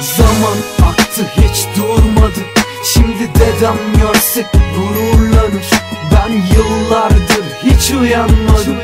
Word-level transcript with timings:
Zaman 0.00 0.56
aktı 0.88 1.26
hiç 1.36 1.66
durmadı. 1.76 2.40
Şimdi 2.84 3.34
dedem 3.34 3.76
görse 4.00 4.46
gururlanır. 4.52 5.70
Ben 6.12 6.32
yıllardır 6.32 7.44
hiç 7.64 7.90
uyanmadım. 7.90 8.76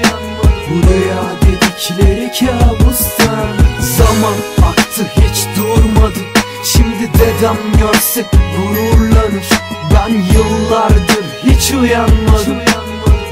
Bu 0.70 0.74
rüya 0.74 1.22
dedikleri 1.42 2.32
kabustan. 2.40 3.56
Zaman 3.80 4.34
aktı 4.70 5.06
hiç 5.16 5.46
durmadı. 5.56 6.18
Şimdi 6.64 7.10
dedem 7.14 7.56
görse 7.78 8.24
gururlanır. 8.56 9.48
Ben 9.94 10.14
yıllardır 10.14 11.24
hiç 11.44 11.70
uyanmadım. 11.70 12.58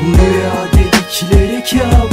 Bu 0.00 0.18
rüya 0.18 0.66
dedikleri 0.72 1.64
kabustan 1.64 2.09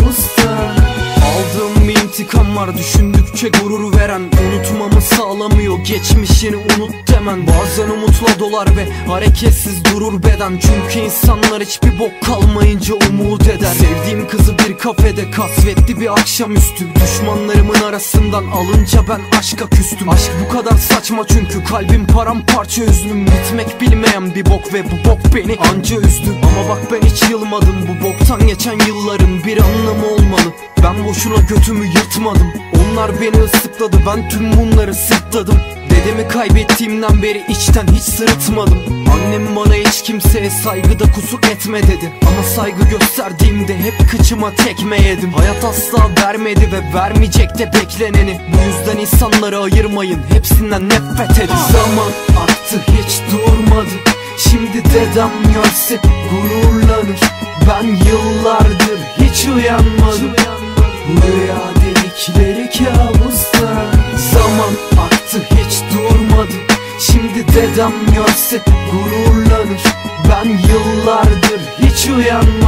var 2.67 2.77
düşündükçe 2.77 3.49
gurur 3.49 3.97
veren 3.97 4.21
Unutmamı 4.21 5.01
sağlamıyor 5.01 5.79
geçmişini 5.79 6.55
unut 6.55 6.95
demen. 7.07 7.47
Bazen 7.47 7.89
umutla 7.89 8.39
dolar 8.39 8.67
ve 8.77 9.07
hareketsiz 9.07 9.85
durur 9.85 10.23
beden. 10.23 10.59
Çünkü 10.59 11.05
insanlar 11.05 11.63
hiçbir 11.63 11.99
bok 11.99 12.11
kalmayınca 12.25 12.93
umut 13.09 13.47
eder. 13.47 13.73
Sevdiğim 13.73 14.27
kızı 14.27 14.57
bir 14.59 14.77
kafede 14.77 15.31
kasvetli 15.31 15.99
bir 16.01 16.13
akşamüstü. 16.13 16.85
Düşmanlarımın 16.95 17.81
arasından 17.81 18.43
alınca 18.47 18.99
ben 19.09 19.37
aşka 19.39 19.69
küstüm. 19.69 20.09
Aşk 20.09 20.31
bu 20.45 20.53
kadar 20.57 20.77
saçma 20.77 21.27
çünkü 21.27 21.63
kalbim 21.63 22.07
paramparça 22.07 22.83
üzgünüm 22.83 23.25
Bitmek 23.25 23.81
bilmeyen 23.81 24.35
bir 24.35 24.45
bok 24.45 24.73
ve 24.73 24.83
bu 24.83 25.09
bok 25.09 25.19
beni 25.35 25.57
anca 25.57 25.95
üzdü. 25.95 26.29
Ama 26.43 26.69
bak 26.69 26.79
ben 26.91 27.07
hiç 27.07 27.29
yılmadım 27.29 27.75
bu 27.87 28.05
boktan 28.05 28.47
geçen 28.47 28.79
yılların 28.87 29.43
bir 29.43 29.57
anlamı 29.57 30.07
olmalı. 30.07 30.53
Ben 30.83 31.05
boşuna 31.05 31.35
götümü 31.35 31.85
yırtmadım 31.85 32.66
Onlar 32.91 33.21
beni 33.21 33.43
ıslıkladı 33.43 33.97
ben 34.07 34.29
tüm 34.29 34.57
bunları 34.57 34.95
sırtladım. 34.95 35.59
Dedemi 35.89 36.27
kaybettiğimden 36.27 37.21
beri 37.21 37.45
içten 37.49 37.87
hiç 37.87 38.03
sırıtmadım. 38.03 38.79
Annem 39.13 39.55
bana 39.55 39.73
hiç 39.73 40.03
kimseye 40.03 40.49
saygıda 40.49 41.11
kusur 41.11 41.39
etme 41.51 41.83
dedi. 41.83 42.13
Ama 42.21 42.43
saygı 42.55 42.83
gösterdiğimde 42.89 43.77
hep 43.77 44.11
kıçıma 44.11 44.55
tekme 44.55 45.01
yedim. 45.01 45.33
Hayat 45.33 45.63
asla 45.63 46.09
vermedi 46.23 46.69
ve 46.71 46.97
vermeyecek 46.97 47.57
de 47.57 47.71
bekleneni. 47.73 48.41
Bu 48.53 48.57
yüzden 48.67 49.01
insanları 49.01 49.59
ayırmayın 49.59 50.19
hepsinden 50.33 50.89
nefret 50.89 51.39
edin. 51.39 51.55
Zaman 51.71 52.11
aktı 52.43 52.81
hiç 52.87 53.21
durmadı. 53.31 53.89
Şimdi 54.37 54.85
dedem 54.85 55.31
görse 55.53 55.99
gururlanır. 56.29 57.19
Ben 57.69 57.87
yıllardır 57.87 58.99
hiç 59.21 59.45
uyanmadım. 59.47 60.35
Rüya 61.07 61.77
dedikleri 62.17 62.69
kabustan 62.69 63.91
Zaman 64.33 65.03
aktı 65.05 65.41
hiç 65.55 65.81
durmadı. 65.93 66.51
Şimdi 66.99 67.47
dedem 67.47 67.93
görse 68.15 68.61
gururlanır. 68.91 69.81
Ben 70.29 70.49
yıllardır 70.49 71.61
hiç 71.81 72.09
uyanmadım 72.09 72.66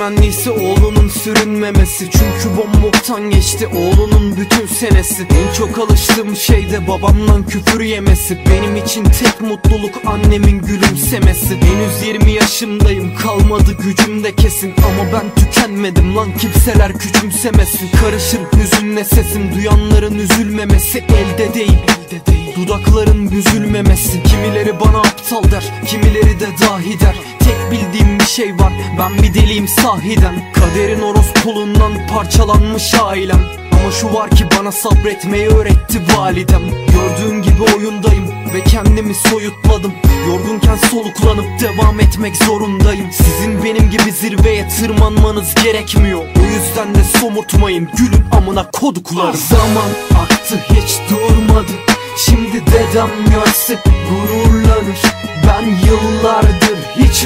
temennisi 0.00 0.50
oğlunun 0.50 1.08
sürünmemesi. 1.08 2.10
Çünkü 2.10 2.56
bomboktan 2.56 3.30
geçti 3.30 3.66
oğlunun 3.66 4.36
bütün 4.36 4.66
senesi. 4.66 5.22
En 5.22 5.54
çok 5.54 5.78
alıştığım 5.78 6.36
şey 6.36 6.70
de 6.70 6.88
babamdan 6.88 7.46
küfür 7.46 7.80
yemesi. 7.80 8.38
Benim 8.50 8.76
için 8.76 9.04
tek 9.04 9.40
mutluluk 9.40 9.94
annemin 10.06 10.62
gülümsemesi. 10.62 11.56
Henüz 11.56 12.02
20 12.06 12.32
yaşımdayım 12.32 13.16
kalmadı 13.16 13.72
gücüm 13.72 14.24
de 14.24 14.34
kesin. 14.34 14.74
Ama 14.76 15.12
ben 15.12 15.44
tükenmedim 15.44 16.16
lan 16.16 16.28
kimseler 16.38 16.98
küçümsemesin. 16.98 17.88
Karışır 18.00 18.40
hüzünle 18.56 19.04
sesim 19.04 19.54
duyanların 19.54 20.18
üzülmemesi 20.18 20.98
elde 20.98 21.54
değil. 21.54 21.78
Elde 21.88 22.26
değil. 22.26 22.56
Dudakların 22.56 23.30
büzülmemesi. 23.30 24.22
Kimileri 24.22 24.80
bana 24.80 24.98
aptal 24.98 25.42
der 25.50 25.64
Kimileri 25.86 26.40
de 26.40 26.46
dahi 26.60 27.00
der 27.00 27.39
Tek 27.50 27.70
bildiğim 27.70 28.18
bir 28.18 28.24
şey 28.24 28.52
var 28.58 28.72
Ben 28.98 29.22
bir 29.22 29.34
deliyim 29.34 29.68
sahiden. 29.68 30.52
Kaderin 30.54 31.00
orospulundan 31.00 31.92
parçalanmış 32.14 32.94
ailem. 32.94 33.40
Ama 33.72 33.90
şu 33.92 34.14
var 34.14 34.30
ki 34.30 34.44
bana 34.58 34.72
sabretmeyi 34.72 35.48
öğretti 35.48 36.00
validem. 36.16 36.62
Gördüğün 36.70 37.42
gibi 37.42 37.62
oyundayım 37.76 38.28
ve 38.54 38.64
kendimi 38.64 39.14
soyutladım. 39.14 39.92
Yorgunken 40.28 40.76
soluklanıp 40.76 41.46
devam 41.60 42.00
etmek 42.00 42.36
zorundayım. 42.36 43.06
Sizin 43.12 43.64
benim 43.64 43.90
gibi 43.90 44.12
zirveye 44.12 44.68
tırmanmanız 44.68 45.54
gerekmiyor. 45.54 46.20
O 46.20 46.44
yüzden 46.44 46.94
de 46.94 47.04
somurtmayın 47.04 47.88
gülün 47.96 48.24
amına 48.32 48.70
koduklarım. 48.70 49.36
Zaman 49.36 49.90
aktı 50.22 50.60
hiç 50.68 50.98
durmadı. 51.10 51.72
Şimdi 52.16 52.66
dedem 52.66 53.10
görse 53.30 53.78
gururlanır. 53.84 55.00
Ben 55.46 55.66
yıllardır 55.86 56.69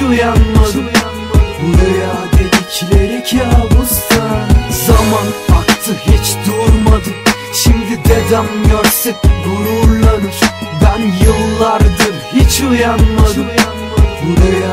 uyanmadım 0.01 0.85
Bu 1.61 1.67
rüya 1.77 2.15
dedikleri 2.33 3.23
kabustan 3.23 4.49
Zaman 4.69 5.27
aktı 5.59 5.91
hiç 5.93 6.35
durmadı. 6.47 7.09
Şimdi 7.53 8.09
dedem 8.09 8.45
görse 8.71 9.15
gururlanır. 9.45 10.35
Ben 10.83 11.01
yıllardır 11.25 12.15
hiç 12.33 12.61
uyanmadım. 12.61 13.47
Bu 14.23 14.41
rüya 14.41 14.64